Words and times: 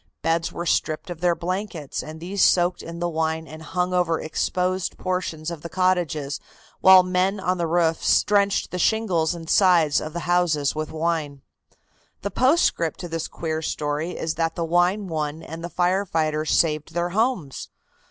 Beds 0.23 0.51
were 0.51 0.65
stripped 0.65 1.11
of 1.11 1.21
their 1.21 1.35
blankets 1.35 2.01
and 2.01 2.19
these 2.19 2.43
soaked 2.43 2.81
in 2.81 2.97
the 2.97 3.07
wine 3.07 3.45
and 3.47 3.61
hung 3.61 3.93
over 3.93 4.19
exposed 4.19 4.97
portions 4.97 5.51
of 5.51 5.61
the 5.61 5.69
cottages, 5.69 6.39
while 6.79 7.03
men 7.03 7.39
on 7.39 7.59
the 7.59 7.67
roofs 7.67 8.23
drenched 8.23 8.71
the 8.71 8.79
shingles 8.79 9.35
and 9.35 9.47
sides 9.47 10.01
of 10.01 10.13
the 10.13 10.21
houses 10.21 10.73
with 10.73 10.91
wine. 10.91 11.43
The 12.23 12.31
postscript 12.31 12.99
to 13.01 13.07
this 13.07 13.27
queer 13.27 13.61
story 13.61 14.17
is 14.17 14.33
that 14.41 14.55
the 14.55 14.65
wine 14.65 15.05
won 15.07 15.43
and 15.43 15.63
the 15.63 15.69
firefighters 15.69 16.49
saved 16.49 16.95
their 16.95 17.09
homes. 17.09 17.69